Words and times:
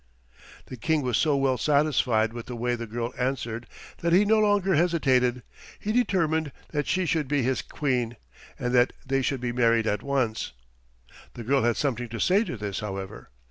The 0.65 0.77
King 0.77 1.03
was 1.03 1.15
so 1.15 1.37
well 1.37 1.59
satisfied 1.59 2.33
with 2.33 2.47
the 2.47 2.55
way 2.55 2.73
the 2.73 2.87
girl 2.87 3.13
answered 3.19 3.67
that 3.99 4.13
he 4.13 4.25
no 4.25 4.39
longer 4.39 4.73
hesitated; 4.73 5.43
he 5.79 5.91
determined 5.91 6.51
that 6.69 6.87
she 6.87 7.05
should 7.05 7.27
be 7.27 7.43
his 7.43 7.61
Queen, 7.61 8.17
and 8.57 8.73
that 8.73 8.93
they 9.05 9.21
should 9.21 9.41
be 9.41 9.51
married 9.51 9.85
at 9.85 10.01
once. 10.01 10.53
The 11.35 11.43
girl 11.43 11.61
had 11.61 11.77
something 11.77 12.09
to 12.09 12.19
say 12.19 12.43
to 12.45 12.57
this, 12.57 12.79
however. 12.79 13.29